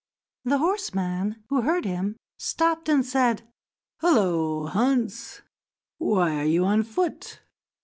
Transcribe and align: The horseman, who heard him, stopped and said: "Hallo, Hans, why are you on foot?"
The 0.45 0.57
horseman, 0.57 1.43
who 1.49 1.61
heard 1.61 1.85
him, 1.85 2.17
stopped 2.39 2.89
and 2.89 3.05
said: 3.05 3.43
"Hallo, 3.99 4.65
Hans, 4.65 5.43
why 5.99 6.37
are 6.37 6.43
you 6.45 6.65
on 6.65 6.81
foot?" 6.81 7.39